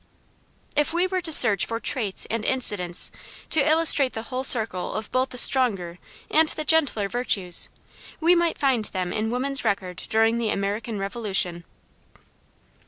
[0.75, 3.11] If we were to search for traits and incidents
[3.51, 5.99] to illustrate the whole circle of both the stronger
[6.31, 7.69] and the gentler virtues,
[8.19, 11.65] we might find them in woman's record during the American Revolution.